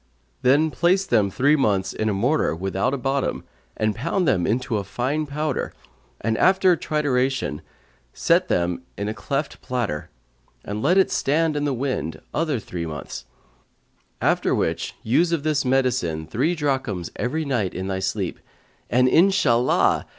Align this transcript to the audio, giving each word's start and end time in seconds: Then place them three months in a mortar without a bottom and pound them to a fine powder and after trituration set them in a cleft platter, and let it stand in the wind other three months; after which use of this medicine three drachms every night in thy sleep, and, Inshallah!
Then 0.41 0.71
place 0.71 1.05
them 1.05 1.29
three 1.29 1.55
months 1.55 1.93
in 1.93 2.09
a 2.09 2.13
mortar 2.15 2.55
without 2.55 2.91
a 2.91 2.97
bottom 2.97 3.43
and 3.77 3.95
pound 3.95 4.27
them 4.27 4.59
to 4.61 4.77
a 4.77 4.83
fine 4.83 5.27
powder 5.27 5.73
and 6.19 6.35
after 6.39 6.75
trituration 6.75 7.61
set 8.11 8.47
them 8.47 8.81
in 8.97 9.07
a 9.07 9.13
cleft 9.13 9.61
platter, 9.61 10.09
and 10.65 10.81
let 10.81 10.97
it 10.97 11.11
stand 11.11 11.55
in 11.55 11.65
the 11.65 11.71
wind 11.75 12.19
other 12.33 12.57
three 12.57 12.87
months; 12.87 13.25
after 14.19 14.55
which 14.55 14.95
use 15.03 15.31
of 15.31 15.43
this 15.43 15.63
medicine 15.63 16.25
three 16.25 16.55
drachms 16.55 17.11
every 17.17 17.45
night 17.45 17.75
in 17.75 17.85
thy 17.85 17.99
sleep, 17.99 18.39
and, 18.89 19.07
Inshallah! 19.07 20.07